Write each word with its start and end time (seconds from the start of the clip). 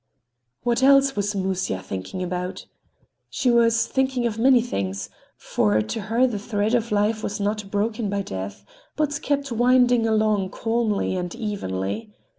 What 0.63 0.81
else 0.81 1.15
was 1.15 1.35
Musya 1.35 1.79
thinking 1.83 2.23
about? 2.23 2.65
She 3.29 3.51
was 3.51 3.85
thinking 3.85 4.25
of 4.25 4.39
many 4.39 4.59
things, 4.59 5.11
for 5.37 5.79
to 5.79 6.01
her 6.01 6.25
the 6.25 6.39
thread 6.39 6.73
of 6.73 6.91
life 6.91 7.21
was 7.21 7.39
not 7.39 7.69
broken 7.69 8.09
by 8.09 8.23
Death, 8.23 8.65
but 8.95 9.21
kept 9.21 9.51
winding 9.51 10.07
along 10.07 10.49
calmly 10.49 11.15
and 11.15 11.35
evenly. 11.35 12.15